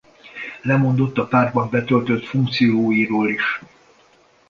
Lemondott 0.61 1.17
a 1.17 1.27
pártban 1.27 1.69
betöltött 1.69 2.25
funkcióiról 2.25 3.29
is. 3.29 3.61